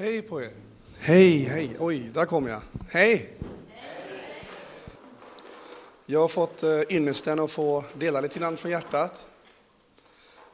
Hej 0.00 0.22
på 0.22 0.42
er. 0.42 0.50
Hej, 0.98 1.38
hej. 1.38 1.76
Oj, 1.78 2.10
där 2.14 2.24
kom 2.26 2.46
jag. 2.46 2.60
Hej. 2.88 3.36
Jag 6.06 6.20
har 6.20 6.28
fått 6.28 6.62
eh, 6.62 6.80
ynnesten 6.90 7.40
att 7.40 7.50
få 7.50 7.84
dela 7.98 8.20
lite 8.20 8.38
grann 8.38 8.56
från 8.56 8.70
hjärtat 8.70 9.26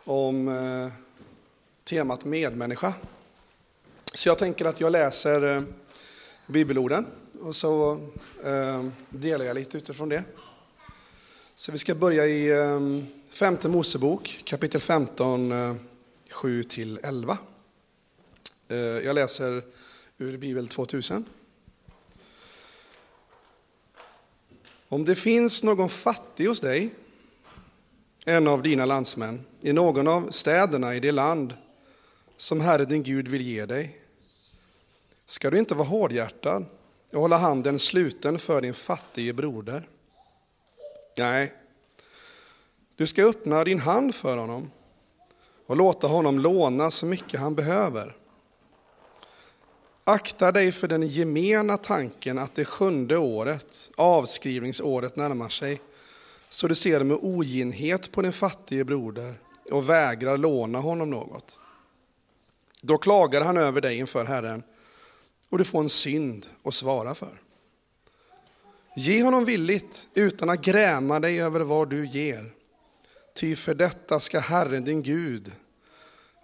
om 0.04 0.48
eh, 0.48 0.92
temat 1.84 2.24
medmänniska. 2.24 2.94
Så 4.14 4.28
jag 4.28 4.38
tänker 4.38 4.64
att 4.64 4.80
jag 4.80 4.92
läser 4.92 5.56
eh, 5.56 5.62
bibelorden 6.46 7.06
och 7.40 7.56
så 7.56 8.00
delar 9.08 9.44
jag 9.44 9.54
lite 9.54 9.76
utifrån 9.76 10.08
det. 10.08 10.24
Så 11.54 11.72
vi 11.72 11.78
ska 11.78 11.94
börja 11.94 12.26
i 12.26 12.50
femte 13.30 13.68
Mosebok 13.68 14.42
kapitel 14.44 14.80
15, 14.80 15.78
7 16.30 16.62
till 16.62 17.00
11. 17.02 17.38
Eh, 18.68 18.76
jag 18.78 19.14
läser 19.14 19.62
ur 20.18 20.36
Bibel 20.36 20.66
2000. 20.66 21.24
Om 24.88 25.04
det 25.04 25.14
finns 25.14 25.62
någon 25.62 25.88
fattig 25.88 26.46
hos 26.46 26.60
dig, 26.60 26.90
en 28.24 28.48
av 28.48 28.62
dina 28.62 28.84
landsmän, 28.84 29.44
i 29.62 29.72
någon 29.72 30.08
av 30.08 30.30
städerna 30.30 30.94
i 30.94 31.00
det 31.00 31.12
land 31.12 31.54
som 32.36 32.60
Herre 32.60 32.84
din 32.84 33.02
Gud 33.02 33.28
vill 33.28 33.42
ge 33.42 33.66
dig, 33.66 34.00
ska 35.26 35.50
du 35.50 35.58
inte 35.58 35.74
vara 35.74 35.88
hårdhjärtad 35.88 36.64
och 37.12 37.20
hålla 37.20 37.36
handen 37.36 37.78
sluten 37.78 38.38
för 38.38 38.60
din 38.60 38.74
fattige 38.74 39.32
broder. 39.32 39.88
Nej, 41.16 41.52
du 42.96 43.06
ska 43.06 43.24
öppna 43.24 43.64
din 43.64 43.80
hand 43.80 44.14
för 44.14 44.36
honom 44.36 44.70
och 45.66 45.76
låta 45.76 46.06
honom 46.06 46.38
låna 46.38 46.90
så 46.90 47.06
mycket 47.06 47.40
han 47.40 47.54
behöver. 47.54 48.16
Akta 50.08 50.52
dig 50.52 50.72
för 50.72 50.88
den 50.88 51.08
gemena 51.08 51.76
tanken 51.76 52.38
att 52.38 52.54
det 52.54 52.64
sjunde 52.64 53.16
året, 53.16 53.90
avskrivningsåret, 53.96 55.16
närmar 55.16 55.48
sig, 55.48 55.80
så 56.48 56.68
du 56.68 56.74
ser 56.74 57.04
med 57.04 57.18
oginhet 57.20 58.12
på 58.12 58.22
din 58.22 58.32
fattige 58.32 58.84
broder 58.84 59.34
och 59.70 59.90
vägrar 59.90 60.36
låna 60.36 60.80
honom 60.80 61.10
något. 61.10 61.60
Då 62.80 62.98
klagar 62.98 63.40
han 63.40 63.56
över 63.56 63.80
dig 63.80 63.96
inför 63.96 64.24
Herren 64.24 64.62
och 65.48 65.58
du 65.58 65.64
får 65.64 65.80
en 65.80 65.88
synd 65.88 66.46
att 66.62 66.74
svara 66.74 67.14
för. 67.14 67.40
Ge 68.96 69.22
honom 69.22 69.44
villigt 69.44 70.08
utan 70.14 70.50
att 70.50 70.60
gräma 70.60 71.20
dig 71.20 71.40
över 71.40 71.60
vad 71.60 71.90
du 71.90 72.06
ger. 72.06 72.52
Ty 73.34 73.56
för 73.56 73.74
detta 73.74 74.20
ska 74.20 74.40
Herren 74.40 74.84
din 74.84 75.02
Gud 75.02 75.52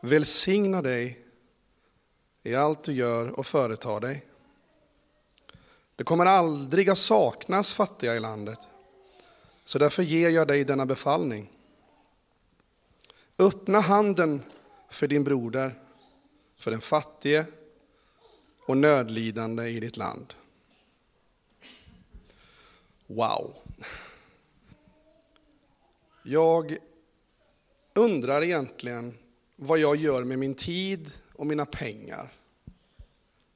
välsigna 0.01 0.83
dig 0.83 1.22
i 2.43 2.55
allt 2.55 2.85
du 2.85 2.93
gör 2.93 3.39
och 3.39 3.47
företar 3.47 4.01
dig. 4.01 4.27
Det 5.97 6.05
kommer 6.05 6.27
aldrig 6.27 6.91
att 6.91 6.99
saknas 6.99 7.73
fattiga 7.73 8.17
i 8.17 8.21
landet, 8.21 8.69
så 9.65 9.79
därför 9.79 10.03
ger 10.03 10.31
jag 10.31 10.49
dig 10.49 10.65
denna 10.65 10.87
befallning. 10.87 11.51
Öppna 13.39 13.81
handen 13.81 14.43
för 14.91 15.09
din 15.09 15.25
broder, 15.25 15.79
för 16.57 16.71
den 16.71 16.81
fattige 16.81 17.45
och 18.67 18.77
nödlidande 18.77 19.69
i 19.69 19.81
ditt 19.81 19.97
land. 19.97 20.35
Wow. 23.07 23.55
Jag 26.23 26.77
undrar 27.95 28.43
egentligen 28.43 29.19
vad 29.57 29.79
jag 29.79 29.97
gör 29.97 30.25
med 30.25 30.39
min 30.39 30.55
tid 30.55 31.13
och 31.43 31.47
mina 31.47 31.67
pengar. 31.67 32.33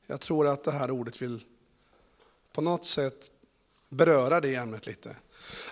Jag 0.06 0.20
tror 0.20 0.46
att 0.46 0.64
det 0.64 0.72
här 0.72 0.90
ordet 0.90 1.22
vill 1.22 1.44
på 2.52 2.60
något 2.60 2.84
sätt 2.84 3.30
beröra 3.88 4.40
det 4.40 4.54
ämnet 4.54 4.86
lite. 4.86 5.16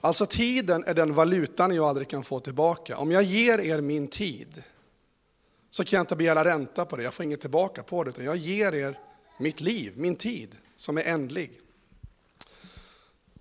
Alltså 0.01 0.27
tiden 0.27 0.85
är 0.85 0.95
den 0.95 1.15
valutan 1.15 1.75
jag 1.75 1.85
aldrig 1.85 2.09
kan 2.09 2.25
få 2.25 2.41
tillbaka. 2.41 2.97
Om 2.97 3.11
jag 3.11 3.23
ger 3.23 3.59
er 3.59 3.81
min 3.81 4.09
tid 4.09 4.63
så 5.71 5.85
kan 5.85 5.97
jag 5.97 6.03
inte 6.03 6.17
begära 6.17 6.45
ränta 6.45 6.85
på 6.85 6.97
det, 6.97 7.03
jag 7.03 7.15
får 7.15 7.25
inget 7.25 7.41
tillbaka 7.41 7.83
på 7.83 8.05
det, 8.05 8.11
utan 8.11 8.25
jag 8.25 8.37
ger 8.37 8.75
er 8.75 8.99
mitt 9.39 9.61
liv, 9.61 9.93
min 9.97 10.17
tid, 10.17 10.57
som 10.77 10.99
är 10.99 11.03
ändlig. 11.03 11.61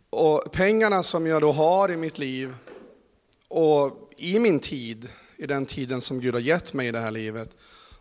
Och 0.09 0.51
pengarna 0.51 1.03
som 1.03 1.27
jag 1.27 1.41
då 1.41 1.51
har 1.51 1.91
i 1.91 1.97
mitt 1.97 2.17
liv 2.17 2.55
och 3.47 4.11
i 4.17 4.39
min 4.39 4.59
tid, 4.59 5.09
i 5.37 5.47
den 5.47 5.65
tiden 5.65 6.01
som 6.01 6.19
Gud 6.19 6.33
har 6.33 6.41
gett 6.41 6.73
mig 6.73 6.87
i 6.87 6.91
det 6.91 6.99
här 6.99 7.11
livet, 7.11 7.55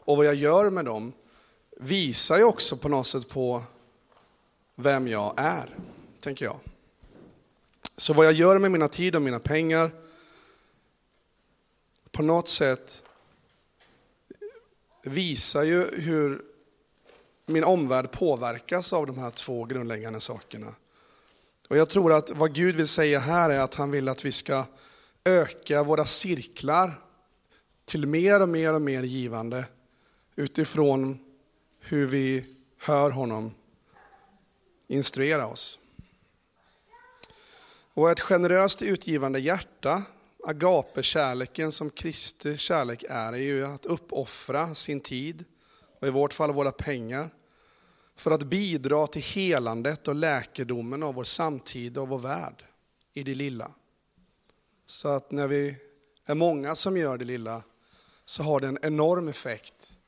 och 0.05 0.17
vad 0.17 0.27
jag 0.27 0.35
gör 0.35 0.71
med 0.71 0.85
dem 0.85 1.13
visar 1.77 2.37
ju 2.37 2.45
också 2.45 2.77
på 2.77 2.89
något 2.89 3.07
sätt 3.07 3.29
på 3.29 3.63
vem 4.75 5.09
jag 5.09 5.35
är, 5.37 5.77
tänker 6.21 6.45
jag. 6.45 6.59
Så 7.97 8.15
vad 8.15 8.27
jag 8.27 8.33
gör 8.33 8.59
med 8.59 8.71
mina 8.71 8.89
tid 8.89 9.17
och 9.17 9.23
mina 9.23 9.39
pengar 9.39 9.91
på 12.11 12.23
något 12.23 12.49
sätt 12.49 13.03
visar 15.03 15.63
ju 15.63 16.01
hur 16.01 16.43
min 17.47 17.65
omvärld 17.65 18.11
påverkas 18.11 18.93
av 18.93 19.07
de 19.07 19.19
här 19.19 19.31
två 19.31 19.65
grundläggande 19.65 20.21
sakerna. 20.21 20.75
Och 21.69 21.77
jag 21.77 21.91
tror 21.91 22.13
att 22.13 22.31
vad 22.31 22.55
Gud 22.55 22.77
vill 22.77 22.89
säga 22.89 23.19
här 23.19 23.51
är 23.51 23.59
att 23.59 23.75
han 23.75 23.91
vill 23.91 24.09
att 24.09 24.25
vi 24.25 24.33
ska 24.33 24.65
öka 25.25 25.83
våra 25.83 26.05
cirklar 26.05 27.01
till 27.85 28.07
mer 28.07 28.43
och 28.43 28.49
mer 28.49 28.75
och 28.75 28.83
mer 28.83 29.03
givande 29.03 29.65
utifrån 30.37 31.19
hur 31.81 32.07
vi 32.07 32.47
hör 32.79 33.11
honom 33.11 33.55
instruera 34.89 35.47
oss. 35.47 35.79
Och 37.95 38.11
ett 38.11 38.21
generöst 38.21 38.83
utgivande 38.83 39.41
hjärta, 39.41 40.03
agape-kärleken 40.47 41.73
som 41.73 41.91
Kristi 41.91 42.57
kärlek 42.57 43.05
är, 43.09 43.33
är 43.33 43.37
ju 43.37 43.67
att 43.67 43.87
uppoffra 43.87 44.75
sin 44.75 45.01
tid, 45.01 45.45
och 46.01 46.07
i 46.07 46.11
vårt 46.11 46.33
fall 46.33 46.53
våra 46.53 46.73
pengar, 46.73 47.31
för 48.17 48.31
att 48.31 48.43
bidra 48.43 49.07
till 49.07 49.23
helandet 49.23 50.09
och 50.09 50.15
läkedomen 50.15 51.03
av 51.03 51.15
vår 51.15 51.25
samtid 51.25 51.99
och 51.99 52.09
vår 52.09 52.19
värld 52.19 52.65
i 53.13 53.23
det 53.23 53.35
lilla. 53.35 53.71
Så 54.87 55.09
att 55.09 55.31
när 55.31 55.49
vi 55.49 55.77
är 56.27 56.35
många 56.35 56.75
som 56.75 56.97
gör 56.97 57.19
det 57.19 57.25
lilla 57.25 57.63
så 58.25 58.43
har 58.43 58.61
det 58.61 58.67
en 58.67 58.79
enorm 58.83 59.29
effekt 59.29 59.99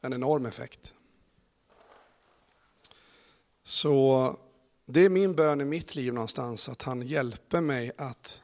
en 0.00 0.12
enorm 0.12 0.46
effekt. 0.46 0.94
Så 3.62 4.36
det 4.86 5.04
är 5.04 5.08
min 5.08 5.34
bön 5.34 5.60
i 5.60 5.64
mitt 5.64 5.94
liv 5.94 6.14
någonstans, 6.14 6.68
att 6.68 6.82
han 6.82 7.02
hjälper 7.02 7.60
mig 7.60 7.92
att 7.96 8.42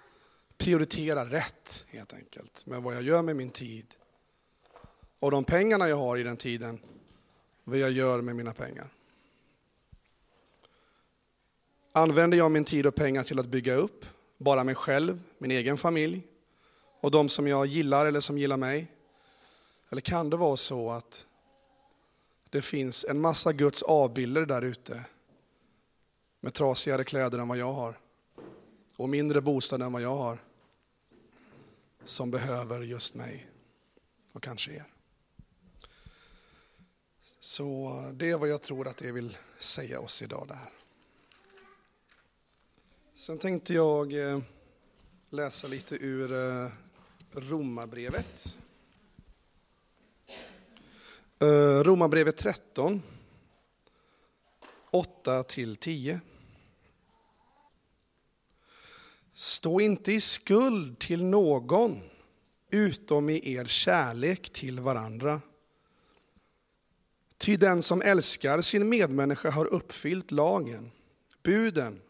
prioritera 0.59 1.25
rätt 1.25 1.87
helt 1.89 2.13
enkelt, 2.13 2.67
med 2.67 2.83
vad 2.83 2.95
jag 2.95 3.03
gör 3.03 3.23
med 3.23 3.37
min 3.37 3.51
tid. 3.51 3.87
Och 5.19 5.31
de 5.31 5.45
pengarna 5.45 5.89
jag 5.89 5.97
har 5.97 6.17
i 6.17 6.23
den 6.23 6.37
tiden, 6.37 6.81
vad 7.65 7.79
jag 7.79 7.91
gör 7.91 8.21
med 8.21 8.37
mina 8.37 8.53
pengar. 8.53 8.89
Använder 11.93 12.39
jag 12.39 12.51
min 12.51 12.65
tid 12.65 12.87
och 12.87 12.95
pengar 12.95 13.25
till 13.25 13.39
att 13.39 13.47
bygga 13.47 13.75
upp 13.75 14.07
bara 14.39 14.65
mig 14.65 14.75
själv, 14.75 15.23
min 15.39 15.51
egen 15.51 15.77
familj 15.77 16.23
och 17.01 17.11
de 17.11 17.29
som 17.29 17.47
jag 17.49 17.67
gillar 17.67 18.07
eller 18.07 18.21
som 18.21 18.39
gillar 18.39 18.57
mig? 18.57 18.87
Eller 19.91 20.01
kan 20.01 20.31
det 20.31 20.37
vara 20.37 20.57
så 20.57 20.91
att 20.91 21.27
det 22.51 22.63
finns 22.63 23.05
en 23.05 23.21
massa 23.21 23.53
Guds 23.53 23.83
avbilder 23.83 24.47
där 24.47 24.63
ute 24.63 25.05
med 26.41 26.55
trasigare 26.55 27.05
kläder 27.05 27.39
än 27.39 27.49
vad 27.49 27.59
jag 27.59 27.73
har 27.73 27.99
och 28.97 29.09
mindre 29.09 29.41
bostad 29.41 29.83
än 29.83 29.93
vad 29.93 30.03
jag 30.03 30.17
har 30.17 30.39
som 32.05 32.31
behöver 32.31 32.81
just 32.81 33.15
mig 33.15 33.47
och 34.33 34.43
kanske 34.43 34.73
er. 34.73 34.85
Så 37.41 37.93
det 38.15 38.31
är 38.31 38.37
vad 38.37 38.49
jag 38.49 38.63
tror 38.63 38.89
att 38.89 38.97
det 38.97 39.13
vill 39.13 39.37
säga 39.59 40.01
oss 40.01 40.23
idag 40.23 40.49
där. 40.49 40.71
Sen 43.15 43.39
tänkte 43.39 43.75
jag 43.75 44.13
eh, 44.13 44.41
läsa 45.31 45.69
lite 45.69 45.97
ur 45.97 46.33
eh, 46.33 46.71
Romarbrevet. 47.33 48.57
Eh, 51.41 51.83
Romarbrevet 51.83 52.37
13, 52.37 53.03
8-10. 54.91 56.21
Stå 59.35 59.81
inte 59.81 60.13
i 60.13 60.21
skuld 60.21 60.99
till 60.99 61.25
någon 61.25 62.01
utom 62.71 63.31
i 63.31 63.53
er 63.53 63.65
kärlek 63.65 64.53
till 64.53 64.81
varandra. 64.81 65.41
Ty 67.37 67.57
den 67.57 67.83
som 67.83 68.03
älskar 68.03 68.61
sin 68.61 68.89
medmänniska 68.89 69.51
har 69.51 69.67
uppfyllt 69.67 70.31
lagen, 70.31 70.91
buden. 71.43 72.01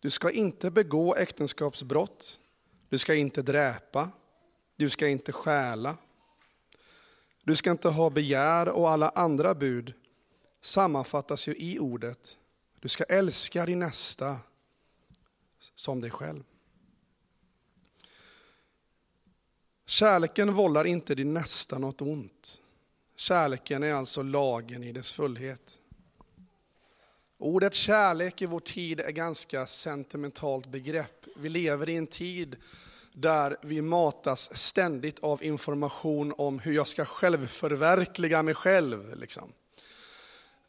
Du 0.00 0.10
ska 0.10 0.30
inte 0.30 0.70
begå 0.70 1.14
äktenskapsbrott, 1.14 2.40
du 2.88 2.98
ska 2.98 3.14
inte 3.14 3.42
dräpa, 3.42 4.10
du 4.76 4.90
ska 4.90 5.08
inte 5.08 5.32
stjäla, 5.32 5.96
du 7.44 7.56
ska 7.56 7.70
inte 7.70 7.88
ha 7.88 8.10
begär 8.10 8.68
och 8.68 8.90
alla 8.90 9.08
andra 9.08 9.54
bud 9.54 9.94
sammanfattas 10.60 11.48
ju 11.48 11.54
i 11.56 11.78
ordet. 11.78 12.38
Du 12.80 12.88
ska 12.88 13.04
älska 13.04 13.66
din 13.66 13.78
nästa 13.78 14.38
som 15.74 16.00
dig 16.00 16.10
själv. 16.10 16.42
Kärleken 19.86 20.54
vållar 20.54 20.84
inte 20.84 21.14
din 21.14 21.34
nästa 21.34 21.78
något 21.78 22.02
ont. 22.02 22.60
Kärleken 23.16 23.82
är 23.82 23.92
alltså 23.92 24.22
lagen 24.22 24.82
i 24.82 24.92
dess 24.92 25.12
fullhet. 25.12 25.80
Ordet 27.38 27.74
kärlek 27.74 28.42
i 28.42 28.46
vår 28.46 28.60
tid 28.60 29.00
är 29.00 29.10
ganska 29.10 29.66
sentimentalt 29.66 30.66
begrepp. 30.66 31.26
Vi 31.36 31.48
lever 31.48 31.88
i 31.88 31.96
en 31.96 32.06
tid 32.06 32.56
där 33.12 33.56
vi 33.62 33.82
matas 33.82 34.56
ständigt 34.56 35.18
av 35.18 35.42
information 35.42 36.34
om 36.38 36.58
hur 36.58 36.72
jag 36.72 36.86
ska 36.86 37.04
självförverkliga 37.04 38.42
mig 38.42 38.54
själv. 38.54 39.16
Liksom. 39.16 39.52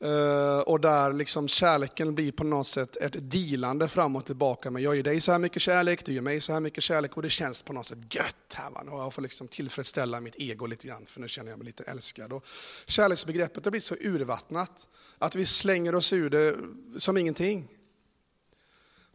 Eh, 0.04 0.60
och 0.60 0.80
där 0.80 1.14
liksom 1.14 1.48
kärleken 1.48 2.16
blir 2.16 2.32
på 2.32 2.44
något 2.44 2.68
sätt 2.68 2.98
ett 2.98 3.32
dealande 3.32 3.88
fram 3.88 4.16
och 4.16 4.26
tillbaka. 4.26 4.72
Men 4.72 4.84
jag 4.84 4.96
ger 4.96 5.04
dig 5.04 5.22
så 5.22 5.32
här 5.32 5.40
mycket 5.40 5.62
kärlek, 5.62 6.06
du 6.06 6.14
ger 6.14 6.22
mig 6.22 6.42
så 6.42 6.54
här 6.54 6.60
mycket 6.60 6.84
kärlek 6.84 7.18
och 7.18 7.24
det 7.24 7.30
känns 7.30 7.64
på 7.64 7.74
något 7.74 7.86
sätt 7.86 8.16
gött 8.16 8.54
här. 8.54 8.72
Va? 8.72 8.84
Och 8.92 9.00
jag 9.00 9.14
får 9.14 9.22
liksom 9.22 9.48
tillfredsställa 9.48 10.22
mitt 10.22 10.36
ego 10.36 10.66
lite 10.66 10.88
grann 10.88 11.06
för 11.06 11.22
nu 11.22 11.28
känner 11.28 11.50
jag 11.50 11.58
mig 11.58 11.66
lite 11.66 11.84
älskad. 11.84 12.34
Och 12.34 12.46
kärleksbegreppet 12.86 13.66
har 13.66 13.72
blivit 13.72 13.86
så 13.86 13.96
urvattnat 13.96 14.88
att 15.18 15.36
vi 15.36 15.46
slänger 15.46 15.96
oss 15.96 16.14
ur 16.14 16.30
det 16.30 16.56
som 16.98 17.18
ingenting. 17.18 17.68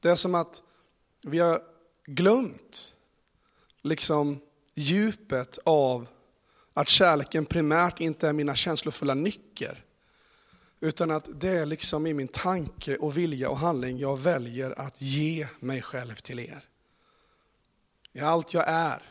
Det 0.01 0.09
är 0.09 0.15
som 0.15 0.35
att 0.35 0.63
vi 1.23 1.39
har 1.39 1.63
glömt 2.07 2.97
liksom 3.89 4.41
djupet 4.75 5.59
av 5.65 6.07
att 6.75 6.89
kärleken 6.89 7.47
primärt 7.47 8.01
inte 8.01 8.29
är 8.29 8.33
mina 8.33 8.55
känslofulla 8.55 9.15
nycker 9.15 9.85
utan 10.81 11.11
att 11.11 11.41
det 11.41 11.51
är 11.51 11.67
liksom 11.67 12.07
i 12.07 12.15
min 12.15 12.29
tanke 12.29 12.97
och 12.97 13.19
vilja 13.19 13.51
och 13.51 13.59
handling 13.59 13.99
jag 13.99 14.19
väljer 14.19 14.81
att 14.81 15.03
ge 15.03 15.49
mig 15.61 15.83
själv 15.83 16.15
till 16.15 16.39
er. 16.39 16.65
I 18.13 18.21
allt 18.21 18.55
jag 18.55 18.65
är, 18.67 19.03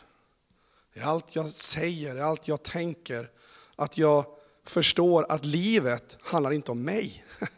i 0.94 1.00
allt 1.00 1.36
jag 1.36 1.50
säger, 1.50 2.16
i 2.16 2.20
allt 2.20 2.48
jag 2.48 2.62
tänker. 2.62 3.30
Att 3.76 3.98
jag 3.98 4.24
förstår 4.64 5.26
att 5.28 5.44
livet 5.44 6.18
handlar 6.20 6.52
inte 6.52 6.70
om 6.70 6.82
mig. 6.82 7.24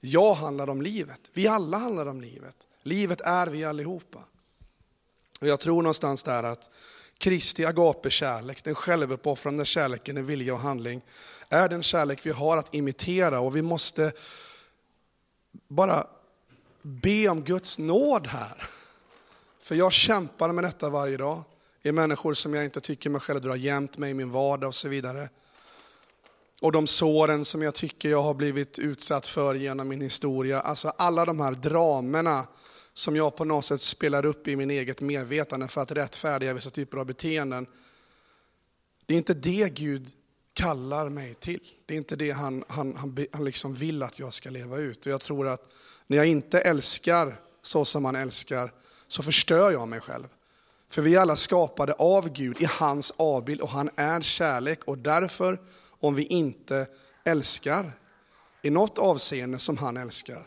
Jag 0.00 0.34
handlar 0.34 0.68
om 0.68 0.82
livet. 0.82 1.20
Vi 1.32 1.46
alla 1.46 1.78
handlar 1.78 2.06
om 2.06 2.20
livet. 2.20 2.68
Livet 2.82 3.20
är 3.20 3.46
vi 3.46 3.64
allihopa. 3.64 4.24
Och 5.44 5.48
jag 5.48 5.60
tror 5.60 5.82
någonstans 5.82 6.22
där 6.22 6.42
att 6.42 6.70
Kristi 7.18 7.64
agape-kärlek, 7.64 8.64
den 8.64 8.74
självuppoffrande 8.74 9.64
kärleken 9.64 10.18
i 10.18 10.22
vilja 10.22 10.54
och 10.54 10.60
handling, 10.60 11.02
är 11.48 11.68
den 11.68 11.82
kärlek 11.82 12.26
vi 12.26 12.30
har 12.30 12.56
att 12.56 12.74
imitera 12.74 13.40
och 13.40 13.56
vi 13.56 13.62
måste 13.62 14.12
bara 15.68 16.06
be 16.82 17.28
om 17.28 17.42
Guds 17.42 17.78
nåd 17.78 18.26
här. 18.26 18.68
För 19.62 19.74
jag 19.74 19.92
kämpar 19.92 20.52
med 20.52 20.64
detta 20.64 20.90
varje 20.90 21.16
dag. 21.16 21.42
I 21.82 21.92
människor 21.92 22.34
som 22.34 22.54
jag 22.54 22.64
inte 22.64 22.80
tycker 22.80 23.10
mig 23.10 23.20
själv 23.20 23.40
dra 23.40 23.56
jämt 23.56 23.98
med 23.98 24.10
i 24.10 24.14
min 24.14 24.30
vardag 24.30 24.68
och 24.68 24.74
så 24.74 24.88
vidare. 24.88 25.28
Och 26.62 26.72
de 26.72 26.86
såren 26.86 27.44
som 27.44 27.62
jag 27.62 27.74
tycker 27.74 28.08
jag 28.08 28.22
har 28.22 28.34
blivit 28.34 28.78
utsatt 28.78 29.26
för 29.26 29.54
genom 29.54 29.88
min 29.88 30.00
historia. 30.00 30.60
Alltså 30.60 30.88
alla 30.88 31.24
de 31.24 31.40
här 31.40 31.52
dramerna 31.52 32.46
som 32.94 33.16
jag 33.16 33.36
på 33.36 33.44
något 33.44 33.64
sätt 33.64 33.80
spelar 33.80 34.24
upp 34.24 34.48
i 34.48 34.56
min 34.56 34.70
eget 34.70 35.00
medvetande 35.00 35.68
för 35.68 35.80
att 35.80 35.92
rättfärdiga 35.92 36.52
vissa 36.52 36.70
typer 36.70 36.98
av 36.98 37.06
beteenden. 37.06 37.66
Det 39.06 39.14
är 39.14 39.18
inte 39.18 39.34
det 39.34 39.74
Gud 39.74 40.08
kallar 40.52 41.08
mig 41.08 41.34
till. 41.34 41.60
Det 41.86 41.94
är 41.94 41.98
inte 41.98 42.16
det 42.16 42.30
han, 42.30 42.64
han, 42.68 42.96
han, 42.96 43.26
han 43.32 43.44
liksom 43.44 43.74
vill 43.74 44.02
att 44.02 44.18
jag 44.18 44.32
ska 44.32 44.50
leva 44.50 44.78
ut. 44.78 45.06
Och 45.06 45.12
jag 45.12 45.20
tror 45.20 45.48
att 45.48 45.72
när 46.06 46.16
jag 46.16 46.26
inte 46.26 46.60
älskar 46.60 47.40
så 47.62 47.84
som 47.84 48.04
han 48.04 48.16
älskar, 48.16 48.72
så 49.08 49.22
förstör 49.22 49.70
jag 49.70 49.88
mig 49.88 50.00
själv. 50.00 50.28
För 50.88 51.02
vi 51.02 51.14
är 51.14 51.20
alla 51.20 51.36
skapade 51.36 51.92
av 51.92 52.28
Gud 52.28 52.62
i 52.62 52.64
hans 52.64 53.12
avbild 53.16 53.60
och 53.60 53.68
han 53.68 53.90
är 53.96 54.20
kärlek. 54.20 54.84
Och 54.84 54.98
därför, 54.98 55.60
om 55.88 56.14
vi 56.14 56.22
inte 56.22 56.86
älskar 57.24 57.92
i 58.62 58.70
något 58.70 58.98
avseende 58.98 59.58
som 59.58 59.78
han 59.78 59.96
älskar, 59.96 60.46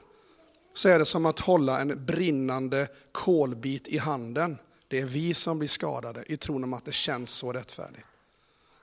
så 0.78 0.90
är 0.90 1.00
det 1.00 1.06
som 1.06 1.26
att 1.26 1.40
hålla 1.40 1.82
en 1.82 2.06
brinnande 2.06 2.88
kolbit 3.12 3.88
i 3.88 3.98
handen. 3.98 4.58
Det 4.88 5.00
är 5.00 5.06
vi 5.06 5.34
som 5.34 5.60
blir 5.60 5.70
skadade 5.70 6.24
i 6.28 6.38
tron 6.38 6.64
om 6.64 6.74
att 6.74 6.86
det 6.86 6.92
känns 6.92 7.32
så 7.32 7.54
rättfärdigt. 7.54 8.08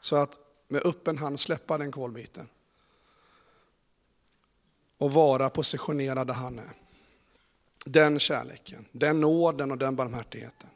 Så 0.01 0.17
att 0.17 0.39
med 0.69 0.87
öppen 0.87 1.19
hand 1.19 1.41
släppa 1.41 1.79
den 1.79 1.93
kolbiten. 1.93 2.49
Och 4.99 5.13
vara 5.13 5.51
positionerad 5.51 6.27
där 6.27 6.35
han 6.35 6.59
är. 6.59 6.73
Den 7.85 8.19
kärleken, 8.19 8.87
den 8.93 9.21
nåden 9.21 9.71
och 9.71 9.79
den 9.79 9.97
barmhärtigheten. 9.97 10.71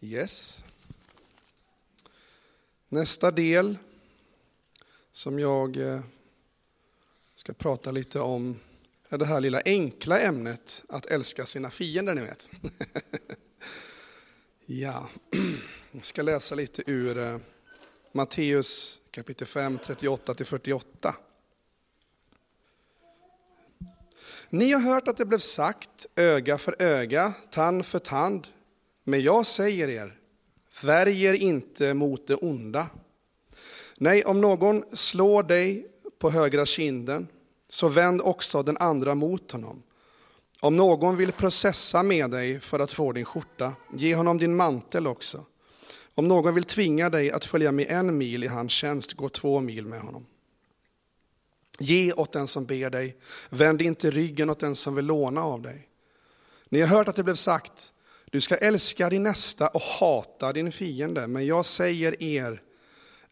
Yes. 0.00 0.64
Nästa 2.88 3.30
del 3.30 3.78
som 5.12 5.38
jag 5.38 5.76
eh, 5.76 6.00
ska 7.44 7.52
prata 7.52 7.90
lite 7.90 8.20
om 8.20 8.60
det 9.08 9.24
här 9.24 9.40
lilla 9.40 9.62
enkla 9.64 10.20
ämnet 10.20 10.84
att 10.88 11.06
älska 11.06 11.46
sina 11.46 11.70
fiender, 11.70 12.14
ni 12.14 12.20
vet. 12.20 12.50
ja, 14.66 15.08
jag 15.92 16.06
ska 16.06 16.22
läsa 16.22 16.54
lite 16.54 16.82
ur 16.86 17.18
eh, 17.18 17.38
Matteus 18.12 19.00
kapitel 19.10 19.46
5, 19.46 19.78
38-48. 19.78 21.14
Ni 24.50 24.72
har 24.72 24.80
hört 24.80 25.08
att 25.08 25.16
det 25.16 25.26
blev 25.26 25.38
sagt 25.38 26.06
öga 26.16 26.58
för 26.58 26.76
öga, 26.78 27.32
tand 27.50 27.86
för 27.86 27.98
tand. 27.98 28.46
Men 29.02 29.22
jag 29.22 29.46
säger 29.46 29.88
er, 29.88 30.18
värj 30.82 31.24
er 31.24 31.34
inte 31.34 31.94
mot 31.94 32.26
det 32.26 32.34
onda. 32.34 32.86
Nej, 33.96 34.24
om 34.24 34.40
någon 34.40 34.84
slår 34.96 35.42
dig 35.42 35.93
på 36.24 36.30
högra 36.30 36.66
kinden, 36.66 37.28
så 37.68 37.88
vänd 37.88 38.20
också 38.20 38.62
den 38.62 38.76
andra 38.76 39.14
mot 39.14 39.52
honom. 39.52 39.82
Om 40.60 40.76
någon 40.76 41.16
vill 41.16 41.32
processa 41.32 42.02
med 42.02 42.30
dig 42.30 42.60
för 42.60 42.80
att 42.80 42.92
få 42.92 43.12
din 43.12 43.24
skjorta, 43.24 43.72
ge 43.92 44.14
honom 44.14 44.38
din 44.38 44.56
mantel 44.56 45.06
också. 45.06 45.44
Om 46.14 46.28
någon 46.28 46.54
vill 46.54 46.64
tvinga 46.64 47.10
dig 47.10 47.30
att 47.30 47.44
följa 47.44 47.72
med 47.72 47.86
en 47.90 48.18
mil 48.18 48.44
i 48.44 48.46
hans 48.46 48.72
tjänst, 48.72 49.12
gå 49.12 49.28
två 49.28 49.60
mil 49.60 49.86
med 49.86 50.00
honom. 50.00 50.26
Ge 51.78 52.12
åt 52.12 52.32
den 52.32 52.46
som 52.46 52.64
ber 52.64 52.90
dig, 52.90 53.16
vänd 53.50 53.82
inte 53.82 54.10
ryggen 54.10 54.50
åt 54.50 54.60
den 54.60 54.76
som 54.76 54.94
vill 54.94 55.06
låna 55.06 55.42
av 55.42 55.62
dig. 55.62 55.88
Ni 56.68 56.80
har 56.80 56.88
hört 56.88 57.08
att 57.08 57.16
det 57.16 57.24
blev 57.24 57.34
sagt, 57.34 57.92
du 58.30 58.40
ska 58.40 58.56
älska 58.56 59.10
din 59.10 59.22
nästa 59.22 59.68
och 59.68 59.82
hata 59.82 60.52
din 60.52 60.72
fiende, 60.72 61.26
men 61.26 61.46
jag 61.46 61.66
säger 61.66 62.22
er, 62.22 62.62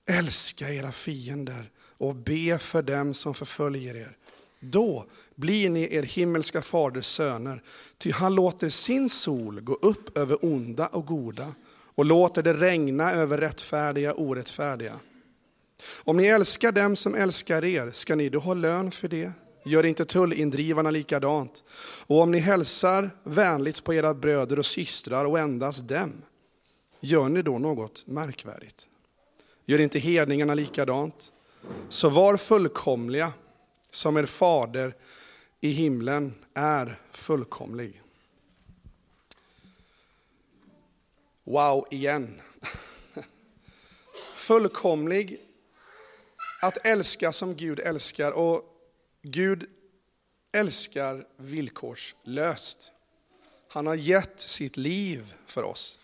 älska 0.06 0.70
era 0.70 0.92
fiender 0.92 1.70
och 2.02 2.14
be 2.14 2.58
för 2.58 2.82
dem 2.82 3.14
som 3.14 3.34
förföljer 3.34 3.96
er. 3.96 4.16
Då 4.60 5.04
blir 5.34 5.70
ni 5.70 5.94
er 5.96 6.02
himmelska 6.02 6.62
faders 6.62 7.06
söner, 7.06 7.62
ty 7.98 8.10
han 8.10 8.34
låter 8.34 8.68
sin 8.68 9.08
sol 9.08 9.60
gå 9.60 9.74
upp 9.74 10.18
över 10.18 10.44
onda 10.44 10.86
och 10.86 11.06
goda 11.06 11.54
och 11.94 12.04
låter 12.04 12.42
det 12.42 12.54
regna 12.54 13.12
över 13.12 13.38
rättfärdiga 13.38 14.12
och 14.12 14.22
orättfärdiga. 14.22 14.92
Om 16.04 16.16
ni 16.16 16.26
älskar 16.26 16.72
dem 16.72 16.96
som 16.96 17.14
älskar 17.14 17.64
er, 17.64 17.90
ska 17.90 18.14
ni 18.14 18.28
då 18.28 18.38
ha 18.38 18.54
lön 18.54 18.90
för 18.90 19.08
det? 19.08 19.32
Gör 19.64 19.84
inte 19.84 20.04
tullindrivarna 20.04 20.90
likadant? 20.90 21.64
Och 22.06 22.20
om 22.20 22.30
ni 22.30 22.38
hälsar 22.38 23.10
vänligt 23.24 23.84
på 23.84 23.94
era 23.94 24.14
bröder 24.14 24.58
och 24.58 24.66
systrar 24.66 25.24
och 25.24 25.38
endast 25.38 25.88
dem, 25.88 26.12
gör 27.00 27.28
ni 27.28 27.42
då 27.42 27.58
något 27.58 28.06
märkvärdigt? 28.06 28.88
Gör 29.66 29.78
inte 29.78 29.98
hedningarna 29.98 30.54
likadant? 30.54 31.32
Så 31.88 32.08
var 32.08 32.36
fullkomliga 32.36 33.32
som 33.90 34.16
er 34.16 34.26
fader 34.26 34.96
i 35.60 35.70
himlen 35.70 36.34
är 36.54 37.00
fullkomlig. 37.10 38.02
Wow 41.44 41.86
igen. 41.90 42.40
Fullkomlig, 44.36 45.40
att 46.62 46.86
älska 46.86 47.32
som 47.32 47.54
Gud 47.54 47.80
älskar. 47.80 48.32
Och 48.32 48.64
Gud 49.22 49.70
älskar 50.52 51.26
villkorslöst. 51.36 52.92
Han 53.68 53.86
har 53.86 53.94
gett 53.94 54.40
sitt 54.40 54.76
liv 54.76 55.34
för 55.46 55.62
oss. 55.62 55.98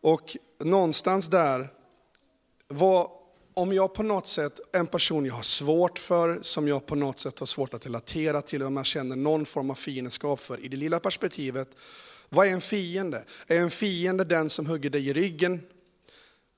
Och 0.00 0.36
någonstans 0.58 1.28
där, 1.28 1.68
vad, 2.68 3.10
om 3.54 3.72
jag 3.72 3.94
på 3.94 4.02
något 4.02 4.26
sätt, 4.26 4.60
en 4.72 4.86
person 4.86 5.26
jag 5.26 5.34
har 5.34 5.42
svårt 5.42 5.98
för, 5.98 6.38
som 6.42 6.68
jag 6.68 6.86
på 6.86 6.94
något 6.94 7.20
sätt 7.20 7.38
har 7.38 7.46
svårt 7.46 7.74
att 7.74 7.86
relatera 7.86 8.42
till, 8.42 8.62
om 8.62 8.76
jag 8.76 8.86
känner 8.86 9.16
någon 9.16 9.46
form 9.46 9.70
av 9.70 9.74
fiendskap 9.74 10.40
för, 10.40 10.64
i 10.64 10.68
det 10.68 10.76
lilla 10.76 11.00
perspektivet, 11.00 11.68
vad 12.28 12.46
är 12.46 12.50
en 12.50 12.60
fiende? 12.60 13.24
Är 13.46 13.58
en 13.58 13.70
fiende 13.70 14.24
den 14.24 14.50
som 14.50 14.66
hugger 14.66 14.90
dig 14.90 15.08
i 15.08 15.12
ryggen? 15.12 15.60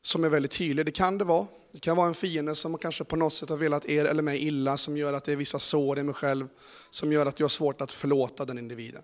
som 0.04 0.24
är 0.24 0.28
väldigt 0.28 0.50
tydlig. 0.50 0.86
Det 0.86 0.92
kan 0.92 1.18
det 1.18 1.24
vara. 1.24 1.46
Det 1.72 1.78
kan 1.78 1.96
vara 1.96 2.06
en 2.06 2.14
fiende 2.14 2.54
som 2.54 2.78
kanske 2.78 3.04
på 3.04 3.16
något 3.16 3.32
sätt 3.32 3.48
har 3.48 3.56
velat 3.56 3.84
er 3.84 4.04
eller 4.04 4.22
mig 4.22 4.46
illa, 4.46 4.76
som 4.76 4.96
gör 4.96 5.12
att 5.12 5.24
det 5.24 5.32
är 5.32 5.36
vissa 5.36 5.58
sår 5.58 5.98
i 5.98 6.02
mig 6.02 6.14
själv, 6.14 6.48
som 6.90 7.12
gör 7.12 7.26
att 7.26 7.40
jag 7.40 7.44
har 7.44 7.48
svårt 7.48 7.80
att 7.80 7.92
förlåta 7.92 8.44
den 8.44 8.58
individen. 8.58 9.02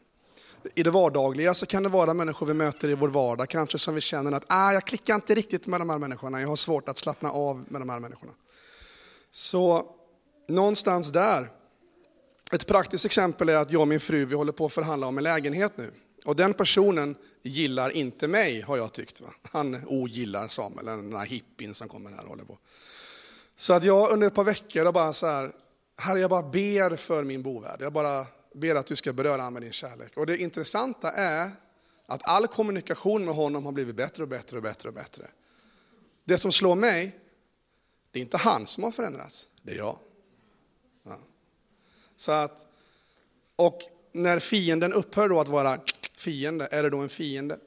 I 0.75 0.83
det 0.83 0.90
vardagliga 0.90 1.55
så 1.55 1.67
kan 1.67 1.83
det 1.83 1.88
vara 1.88 2.14
människor 2.14 2.47
vi 2.47 2.55
möter 2.55 2.88
i 2.88 2.95
vår 2.95 3.09
vardag, 3.09 3.49
kanske 3.49 3.79
som 3.79 3.95
vi 3.95 4.00
känner 4.00 4.33
att 4.33 4.45
ah, 4.47 4.73
jag 4.73 4.85
klickar 4.85 5.14
inte 5.14 5.35
riktigt 5.35 5.67
med 5.67 5.81
de 5.81 5.90
här 5.90 5.99
människorna, 5.99 6.40
jag 6.40 6.49
har 6.49 6.57
svårt 6.57 6.88
att 6.88 6.99
slappna 6.99 7.31
av 7.31 7.64
med 7.69 7.81
de 7.81 7.88
här 7.88 8.00
människorna. 8.00 8.33
Så 9.31 9.95
någonstans 10.49 11.09
där, 11.09 11.50
ett 12.52 12.67
praktiskt 12.67 13.05
exempel 13.05 13.49
är 13.49 13.57
att 13.57 13.71
jag 13.71 13.81
och 13.81 13.88
min 13.88 14.00
fru 14.00 14.25
vi 14.25 14.35
håller 14.35 14.52
på 14.52 14.67
att 14.67 14.73
förhandla 14.73 15.07
om 15.07 15.19
en 15.19 15.25
lägenhet 15.25 15.73
nu. 15.76 15.90
Och 16.25 16.37
den 16.37 16.55
personen 16.55 17.17
gillar 17.43 17.90
inte 17.90 18.29
mig, 18.29 18.61
har 18.61 18.76
jag 18.76 18.93
tyckt. 18.93 19.21
Va? 19.21 19.29
Han 19.43 19.83
ogillar 19.87 20.49
Samuel, 20.49 20.87
den 20.87 21.17
här 21.17 21.26
hippin 21.26 21.75
som 21.75 21.88
kommer 21.88 22.11
här 22.11 22.23
och 22.23 22.29
håller 22.29 22.45
på. 22.45 22.59
Så 23.57 23.73
att 23.73 23.85
jag 23.85 24.11
under 24.11 24.26
ett 24.26 24.35
par 24.35 24.45
veckor 24.45 24.85
har 24.85 24.93
bara 24.93 25.12
så 25.12 25.26
här, 25.26 25.52
Herre 25.97 26.21
jag 26.21 26.31
bara 26.31 26.43
ber 26.43 26.97
för 26.97 27.25
min 27.25 27.43
bovärd. 27.43 27.81
Jag 27.81 27.93
bara 27.93 28.26
ber 28.54 28.75
att 28.75 28.87
du 28.87 28.97
ska 28.97 29.12
beröra 29.12 29.42
honom 29.42 29.52
med 29.52 29.62
din 29.62 29.73
kärlek. 29.73 30.16
Och 30.16 30.26
det 30.26 30.37
intressanta 30.37 31.12
är 31.12 31.50
att 32.07 32.28
all 32.28 32.47
kommunikation 32.47 33.25
med 33.25 33.35
honom 33.35 33.64
har 33.64 33.73
blivit 33.73 33.97
bättre 33.97 34.23
och 34.23 34.28
bättre 34.28 34.57
och 34.57 34.62
bättre 34.62 34.88
och 34.88 34.95
bättre. 34.95 35.26
Det 36.25 36.38
som 36.38 36.52
slår 36.52 36.75
mig, 36.75 37.19
det 38.11 38.19
är 38.19 38.23
inte 38.23 38.37
han 38.37 38.66
som 38.66 38.85
har 38.85 38.90
förändrats, 38.90 39.49
det 39.62 39.73
är 39.73 39.76
jag. 39.76 39.99
Ja. 41.02 41.19
Så 42.16 42.33
att, 42.33 42.66
och 43.57 43.80
när 44.12 44.38
fienden 44.38 44.92
upphör 44.92 45.28
då 45.28 45.40
att 45.40 45.49
vara 45.49 45.80
fiende, 46.16 46.69
är 46.71 46.83
det 46.83 46.90
då 46.90 46.99
en 46.99 47.09
fiende? 47.09 47.59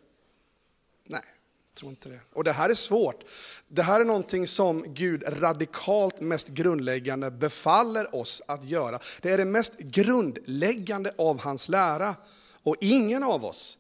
Tror 1.74 1.90
inte 1.90 2.10
det. 2.10 2.20
Och 2.34 2.44
det 2.44 2.52
här 2.52 2.70
är 2.70 2.76
svårt. 2.76 3.24
Det 3.68 3.84
här 3.84 4.02
är 4.02 4.06
någonting 4.06 4.48
som 4.48 4.94
Gud 4.94 5.24
radikalt 5.28 6.22
mest 6.22 6.48
grundläggande 6.48 7.32
befaller 7.32 8.16
oss 8.16 8.42
att 8.48 8.64
göra. 8.64 9.00
Det 9.22 9.32
är 9.32 9.38
det 9.38 9.46
mest 9.46 9.78
grundläggande 9.78 11.14
av 11.18 11.40
hans 11.40 11.70
lära. 11.70 12.16
Och 12.64 12.76
ingen 12.82 13.24
av 13.24 13.46
oss 13.46 13.78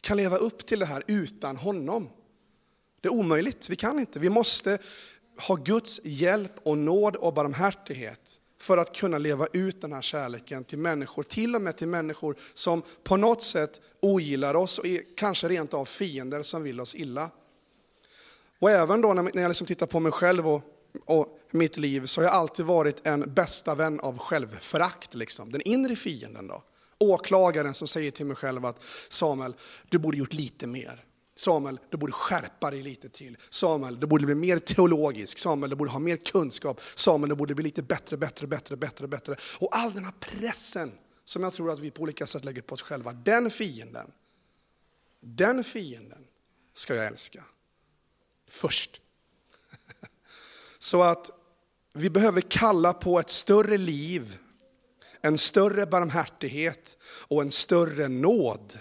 kan 0.00 0.16
leva 0.16 0.36
upp 0.36 0.66
till 0.66 0.78
det 0.78 0.86
här 0.86 1.02
utan 1.06 1.56
honom. 1.56 2.08
Det 3.00 3.08
är 3.08 3.12
omöjligt, 3.12 3.70
vi 3.70 3.76
kan 3.76 3.98
inte. 3.98 4.18
Vi 4.18 4.30
måste 4.30 4.78
ha 5.36 5.54
Guds 5.54 6.00
hjälp 6.04 6.52
och 6.62 6.78
nåd 6.78 7.16
och 7.16 7.34
barmhärtighet 7.34 8.40
för 8.68 8.76
att 8.76 8.96
kunna 8.96 9.18
leva 9.18 9.46
ut 9.52 9.80
den 9.80 9.92
här 9.92 10.02
kärleken 10.02 10.64
till 10.64 10.78
människor, 10.78 11.22
till 11.22 11.54
och 11.54 11.62
med 11.62 11.76
till 11.76 11.88
människor 11.88 12.36
som 12.54 12.82
på 13.02 13.16
något 13.16 13.42
sätt 13.42 13.80
ogillar 14.00 14.54
oss 14.54 14.78
och 14.78 14.86
är 14.86 15.02
kanske 15.16 15.48
rent 15.48 15.74
av 15.74 15.84
fiender 15.84 16.42
som 16.42 16.62
vill 16.62 16.80
oss 16.80 16.94
illa. 16.94 17.30
Och 18.58 18.70
även 18.70 19.00
då 19.00 19.14
när 19.14 19.42
jag 19.42 19.48
liksom 19.48 19.66
tittar 19.66 19.86
på 19.86 20.00
mig 20.00 20.12
själv 20.12 20.48
och, 20.48 20.62
och 21.04 21.38
mitt 21.50 21.76
liv 21.76 22.06
så 22.06 22.20
har 22.20 22.24
jag 22.26 22.34
alltid 22.34 22.66
varit 22.66 23.06
en 23.06 23.34
bästa 23.34 23.74
vän 23.74 24.00
av 24.00 24.18
självförakt. 24.18 25.14
Liksom. 25.14 25.52
Den 25.52 25.60
inre 25.60 25.96
fienden 25.96 26.46
då. 26.46 26.62
Åklagaren 26.98 27.74
som 27.74 27.88
säger 27.88 28.10
till 28.10 28.26
mig 28.26 28.36
själv 28.36 28.66
att 28.66 28.82
Samuel, 29.08 29.54
du 29.88 29.98
borde 29.98 30.18
gjort 30.18 30.32
lite 30.32 30.66
mer. 30.66 31.04
Samuel, 31.38 31.78
du 31.90 31.96
borde 31.96 32.12
skärpa 32.12 32.70
dig 32.70 32.82
lite 32.82 33.08
till. 33.08 33.36
Samuel, 33.50 34.00
du 34.00 34.06
borde 34.06 34.26
bli 34.26 34.34
mer 34.34 34.58
teologisk. 34.58 35.38
Samuel, 35.38 35.70
du 35.70 35.76
borde 35.76 35.90
ha 35.90 35.98
mer 35.98 36.16
kunskap. 36.16 36.80
Samuel, 36.94 37.28
du 37.28 37.34
borde 37.34 37.54
bli 37.54 37.64
lite 37.64 37.82
bättre, 37.82 38.16
bättre, 38.16 38.46
bättre, 38.46 38.76
bättre, 38.76 39.08
bättre. 39.08 39.36
Och 39.58 39.76
all 39.76 39.92
den 39.92 40.04
här 40.04 40.12
pressen 40.20 40.92
som 41.24 41.42
jag 41.42 41.52
tror 41.52 41.70
att 41.70 41.78
vi 41.78 41.90
på 41.90 42.02
olika 42.02 42.26
sätt 42.26 42.44
lägger 42.44 42.62
på 42.62 42.74
oss 42.74 42.82
själva, 42.82 43.12
den 43.12 43.50
fienden, 43.50 44.12
den 45.20 45.64
fienden 45.64 46.24
ska 46.74 46.94
jag 46.94 47.06
älska. 47.06 47.44
Först. 48.48 49.00
Så 50.78 51.02
att 51.02 51.30
vi 51.92 52.10
behöver 52.10 52.40
kalla 52.40 52.92
på 52.92 53.20
ett 53.20 53.30
större 53.30 53.78
liv, 53.78 54.38
en 55.20 55.38
större 55.38 55.86
barmhärtighet 55.86 56.98
och 57.02 57.42
en 57.42 57.50
större 57.50 58.08
nåd 58.08 58.78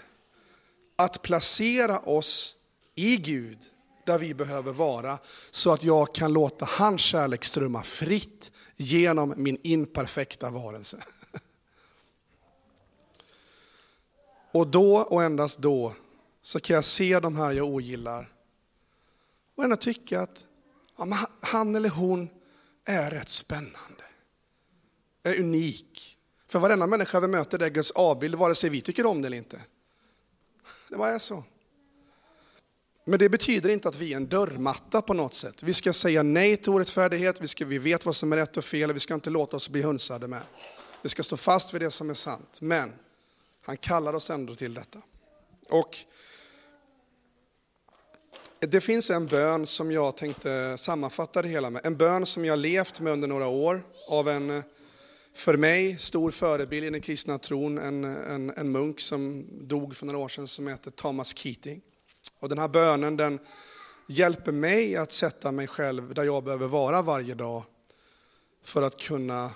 att 0.97 1.21
placera 1.21 1.99
oss 1.99 2.55
i 2.95 3.17
Gud 3.17 3.57
där 4.05 4.17
vi 4.19 4.33
behöver 4.33 4.73
vara, 4.73 5.19
så 5.51 5.71
att 5.71 5.83
jag 5.83 6.15
kan 6.15 6.33
låta 6.33 6.65
hans 6.65 7.01
kärlek 7.01 7.45
strömma 7.45 7.83
fritt 7.83 8.51
genom 8.75 9.33
min 9.37 9.57
imperfekta 9.63 10.49
varelse. 10.49 11.03
Och 14.51 14.67
då 14.67 14.97
och 14.97 15.23
endast 15.23 15.59
då 15.59 15.93
så 16.41 16.59
kan 16.59 16.73
jag 16.73 16.85
se 16.85 17.19
de 17.19 17.35
här 17.35 17.51
jag 17.51 17.67
ogillar 17.67 18.33
och 19.55 19.63
ändå 19.63 19.75
tycka 19.75 20.21
att 20.21 20.45
ja, 20.97 21.17
han 21.41 21.75
eller 21.75 21.89
hon 21.89 22.29
är 22.85 23.11
rätt 23.11 23.29
spännande, 23.29 24.03
är 25.23 25.39
unik. 25.39 26.17
För 26.47 26.59
varenda 26.59 26.87
människa 26.87 27.19
vi 27.19 27.27
möter 27.27 27.61
är 27.61 27.69
Guds 27.69 27.91
avbild, 27.91 28.35
vare 28.35 28.55
sig 28.55 28.69
vi 28.69 28.81
tycker 28.81 29.05
om 29.05 29.21
det 29.21 29.25
eller 29.25 29.37
inte. 29.37 29.61
Det 30.89 30.97
bara 30.97 31.09
är 31.09 31.19
så. 31.19 31.43
Men 33.05 33.19
det 33.19 33.29
betyder 33.29 33.69
inte 33.69 33.89
att 33.89 33.95
vi 33.95 34.13
är 34.13 34.17
en 34.17 34.27
dörrmatta 34.27 35.01
på 35.01 35.13
något 35.13 35.33
sätt. 35.33 35.63
Vi 35.63 35.73
ska 35.73 35.93
säga 35.93 36.23
nej 36.23 36.57
till 36.57 36.69
orättfärdighet, 36.69 37.41
vi, 37.41 37.47
ska, 37.47 37.65
vi 37.65 37.77
vet 37.77 38.05
vad 38.05 38.15
som 38.15 38.33
är 38.33 38.37
rätt 38.37 38.57
och 38.57 38.63
fel, 38.63 38.93
vi 38.93 38.99
ska 38.99 39.13
inte 39.13 39.29
låta 39.29 39.57
oss 39.57 39.69
bli 39.69 39.81
hunsade 39.81 40.27
med. 40.27 40.41
Vi 41.01 41.09
ska 41.09 41.23
stå 41.23 41.37
fast 41.37 41.73
vid 41.73 41.81
det 41.81 41.91
som 41.91 42.09
är 42.09 42.13
sant. 42.13 42.61
Men 42.61 42.93
han 43.61 43.77
kallar 43.77 44.13
oss 44.13 44.29
ändå 44.29 44.55
till 44.55 44.73
detta. 44.73 45.01
Och 45.69 45.97
det 48.59 48.81
finns 48.81 49.09
en 49.09 49.27
bön 49.27 49.65
som 49.65 49.91
jag 49.91 50.17
tänkte 50.17 50.77
sammanfatta 50.77 51.41
det 51.41 51.47
hela 51.47 51.69
med. 51.69 51.85
En 51.85 51.97
bön 51.97 52.25
som 52.25 52.45
jag 52.45 52.59
levt 52.59 52.99
med 52.99 53.13
under 53.13 53.27
några 53.27 53.47
år 53.47 53.83
av 54.07 54.29
en 54.29 54.63
för 55.37 55.57
mig 55.57 55.97
stor 55.97 56.31
förebild 56.31 56.85
i 56.85 56.89
den 56.89 57.01
kristna 57.01 57.37
tron, 57.37 57.77
en, 57.77 58.03
en, 58.03 58.49
en 58.49 58.71
munk 58.71 58.99
som 58.99 59.47
dog 59.67 59.95
för 59.95 60.05
några 60.05 60.19
år 60.19 60.27
sedan 60.27 60.47
som 60.47 60.67
heter 60.67 60.91
Thomas 60.91 61.37
Keating. 61.37 61.81
Och 62.39 62.49
den 62.49 62.57
här 62.57 62.67
bönen 62.67 63.17
den 63.17 63.39
hjälper 64.07 64.51
mig 64.51 64.95
att 64.95 65.11
sätta 65.11 65.51
mig 65.51 65.67
själv 65.67 66.13
där 66.13 66.23
jag 66.23 66.43
behöver 66.43 66.67
vara 66.67 67.01
varje 67.01 67.35
dag 67.35 67.63
för 68.63 68.81
att 68.81 68.99
kunna 68.99 69.51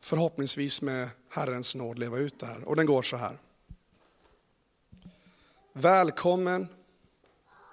förhoppningsvis 0.00 0.82
med 0.82 1.08
Herrens 1.28 1.74
nåd 1.74 1.98
leva 1.98 2.18
ut 2.18 2.38
det 2.38 2.46
här. 2.46 2.64
Och 2.64 2.76
den 2.76 2.86
går 2.86 3.02
så 3.02 3.16
här. 3.16 3.38
Välkommen, 5.72 6.68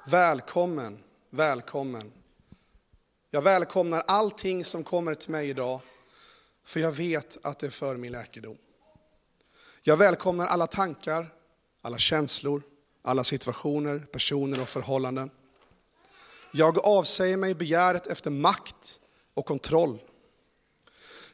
välkommen, 0.08 1.00
välkommen. 1.30 2.12
Jag 3.30 3.42
välkomnar 3.42 4.04
allting 4.08 4.64
som 4.64 4.84
kommer 4.84 5.16
till 5.16 5.32
mig 5.32 5.50
idag 5.50 5.80
för 6.66 6.80
jag 6.80 6.92
vet 6.92 7.38
att 7.44 7.60
det 7.60 7.66
är 7.66 7.72
för 7.72 7.98
min 7.98 8.12
läkedom. 8.12 8.58
Jag 9.82 9.98
välkomnar 9.98 10.48
alla 10.48 10.68
tankar, 10.68 11.34
alla 11.82 11.98
känslor, 11.98 12.64
alla 13.02 13.24
situationer, 13.24 14.00
personer 14.00 14.62
och 14.62 14.70
förhållanden. 14.70 15.30
Jag 16.52 16.78
avsäger 16.86 17.38
mig 17.38 17.56
begäret 17.56 18.08
efter 18.08 18.30
makt 18.30 19.00
och 19.34 19.46
kontroll. 19.46 20.02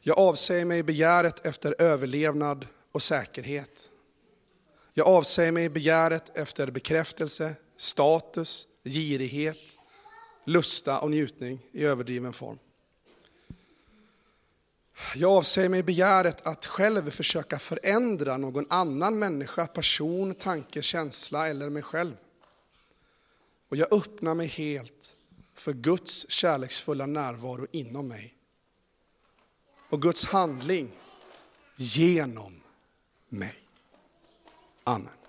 Jag 0.00 0.18
avsäger 0.18 0.64
mig 0.64 0.82
begäret 0.82 1.46
efter 1.46 1.74
överlevnad 1.78 2.66
och 2.92 3.02
säkerhet. 3.02 3.90
Jag 4.94 5.06
avsäger 5.06 5.52
mig 5.52 5.68
begäret 5.68 6.38
efter 6.38 6.70
bekräftelse, 6.70 7.54
status, 7.76 8.66
girighet, 8.84 9.78
lusta 10.44 11.00
och 11.00 11.10
njutning 11.10 11.66
i 11.72 11.84
överdriven 11.84 12.32
form. 12.32 12.58
Jag 15.14 15.30
avsäger 15.30 15.68
mig 15.68 15.82
begäret 15.82 16.46
att 16.46 16.66
själv 16.66 17.10
försöka 17.10 17.58
förändra 17.58 18.36
någon 18.36 18.66
annan 18.70 19.18
människa, 19.18 19.66
person, 19.66 20.34
tanke, 20.34 20.82
känsla 20.82 21.48
eller 21.48 21.70
mig 21.70 21.82
själv. 21.82 22.16
Och 23.68 23.76
jag 23.76 23.92
öppnar 23.92 24.34
mig 24.34 24.46
helt 24.46 25.16
för 25.54 25.72
Guds 25.72 26.30
kärleksfulla 26.30 27.06
närvaro 27.06 27.66
inom 27.72 28.08
mig. 28.08 28.34
Och 29.90 30.02
Guds 30.02 30.26
handling 30.26 30.92
genom 31.76 32.62
mig. 33.28 33.58
Amen. 34.84 35.19